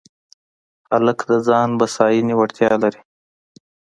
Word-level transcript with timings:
هلک 0.93 1.19
د 1.29 1.31
ځان 1.47 1.69
بساینې 1.79 2.33
وړتیا 2.39 2.73
لري. 2.83 3.01